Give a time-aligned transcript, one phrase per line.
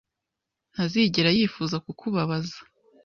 [0.73, 2.57] ntazigera yifuza kukubabaza.